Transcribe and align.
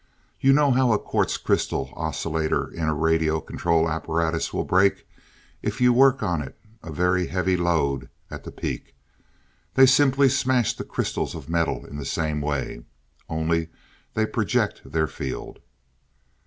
You 0.39 0.51
know 0.51 0.71
how 0.71 0.91
a 0.93 0.97
quartz 0.97 1.37
crystal 1.37 1.93
oscillator 1.95 2.67
in 2.73 2.85
a 2.89 2.93
radio 2.95 3.39
control 3.39 3.87
apparatus 3.87 4.51
will 4.51 4.63
break, 4.63 5.05
if 5.61 5.79
you 5.79 5.93
work 5.93 6.23
it 6.23 6.23
on 6.23 6.53
a 6.81 6.91
very 6.91 7.27
heavy 7.27 7.55
load 7.55 8.09
at 8.31 8.43
the 8.43 8.51
peak? 8.51 8.95
They 9.75 9.85
simply 9.85 10.27
smash 10.27 10.73
the 10.75 10.85
crystals 10.85 11.35
of 11.35 11.49
metal 11.49 11.85
in 11.85 11.97
the 11.97 12.05
same 12.05 12.41
way. 12.41 12.81
Only 13.29 13.69
they 14.15 14.25
project 14.25 14.81
their 14.91 15.05
field." 15.05 15.59